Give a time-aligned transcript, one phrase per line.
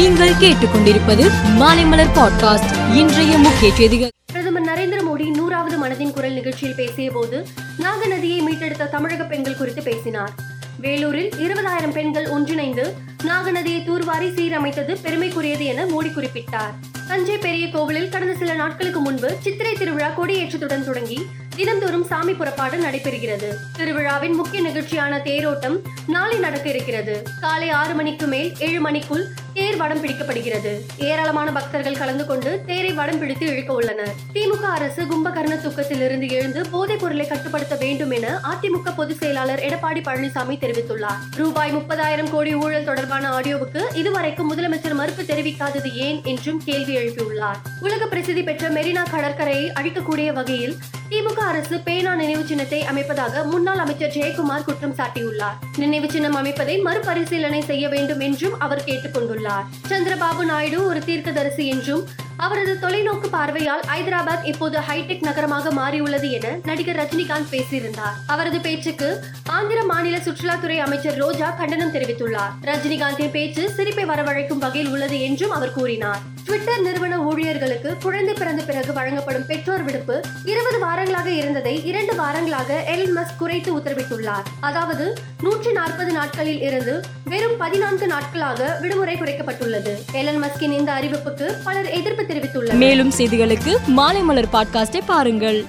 [0.00, 4.08] நீங்கள் கேட்டுக்கொண்டிருப்பது மாலைமலர் பாட்காஸ்ட் இன்றைய முக்கிய செய்திகள்.
[4.26, 7.46] பிரதமர் நரேந்திர மோடி நூறாவது மனதின் குரல் நிகழ்ச்சியில் பேசிய போது
[7.78, 10.32] நாக நதியை மீட்டெடுத்த தமிழக பெண்கள் குறித்து பேசினார்.
[10.80, 12.94] வேலூரில் இருபதாயிரம் பெண்கள் ஒன்றிணைந்து
[13.24, 16.74] நாக நதியை தூர்வாரி சீரமைத்தது பெருமைக்குரியது என மோடி குறிப்பிட்டார்.
[17.08, 21.26] தஞ்சை பெரிய கோவிலில் கடந்த சில நாட்களுக்கு முன்பு சித்திரை திருவிழா கொடியேற்றத்துடன் தொடங்கி
[21.60, 23.54] தினந்தோறும் சாமி புறப்பாடு நடைபெறுகிறது.
[23.76, 27.22] திருவிழாவின் முக்கிய நிகழ்ச்சியான தேரோட்டம் நாளை நடக்க இருக்கிறது.
[27.40, 30.80] காலை ஆறு மணிக்கு மேல் ஏழு மணிக்குள் தேர் வடம் பிடிக்கப்படுகிறது.
[30.98, 34.14] ஏராளமான பக்தர்கள் கலந்து கொண்டு தேரை வடம் பிடித்து இழுக்க உள்ளனர்.
[34.34, 40.56] திமுக அரசு கும்பகர்ண தூக்கத்திலிருந்து எழுந்து போதைப் பொருளை கட்டுப்படுத்த வேண்டும் என அதிமுக பொதுச் செயலாளர் எடப்பாடி பழனிசாமி
[40.58, 41.20] தெரிவித்துள்ளார்.
[41.36, 47.60] ரூபாய் முப்பதாயிரம் கோடி ஊழல் தொடர்பான ஆடியோவுக்கு இதுவரைக்கும் முதலமைச்சர் மறுப்பு தெரிவிக்காதது ஏன் என்றும் கேள்வி எழுப்பியுள்ளார்.
[47.80, 50.76] உலக பிரசித்தி பெற்ற மெரினா கடற்கரையை அழிக்கக்கூடிய வகையில்
[51.10, 55.56] திமுக அரசு பேனா நினைவு சின்னத்தை அமைப்பதாக முன்னாள் அமைச்சர் ஜெயக்குமார் குற்றம் சாட்டியுள்ளார்.
[55.76, 59.64] நினைவு சின்னம் அமைப்பதை மறுபரிசீலனை செய்ய வேண்டும் என்றும் அவர் கேட்டுக்கொண்டுள்ளார்.
[59.88, 62.06] சந்திரபாபு நாயுடு ஒரு தீர்க்கதரிசி என்றும்
[62.36, 68.16] அவரது தொலைநோக்கு பார்வையால் ஐதராபாத் இப்போது ஹைடெக் நகரமாக மாறியுள்ளது என நடிகர் ரஜினிகாந்த் பேசியிருந்தார்.
[68.26, 72.52] அவரது பேச்சுக்கு ஆந்திர மாநில சுற்றுலாத்துறை அமைச்சர் ரோஜா கண்டனம் தெரிவித்துள்ளார்.
[72.62, 76.20] ரஜினிகாந்தின் பேச்சு சிரிப்பை வரவழைக்கும் வகையில் உள்ளது என்றும் அவர் கூறினார்.
[76.50, 83.26] ட்விட்டர் நிறுவன ஊழியர்களுக்கு குழந்தை பிறந்த பிறகு வழங்கப்படும் பெற்றோர் விடுப்பு இருபது வாரங்களாக இருந்ததை இரண்டு வாரங்களாக எலன்
[83.38, 84.46] குறைத்து உத்தரவிட்டுள்ளார்.
[84.60, 90.12] அதாவது நூற்றி நாற்பது நாட்களில் இருந்து வெறும் பதினான்கு நாட்களாக விடுமுறை குறைக்கப்பட்டுள்ளது.
[90.12, 92.72] எலன் மஸ்கின் இந்த அறிவிப்புக்கு பலர் எதிர்ப்பு தெரிவித்துள்ளனர்.
[92.72, 95.64] மேலும் செய்திகளுக்கு மாலைமலர் பாட்காஸ்டை பாருங்கள்.